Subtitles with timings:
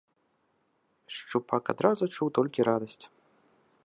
[1.17, 3.01] Шчупак адразу чуў толькі радасць.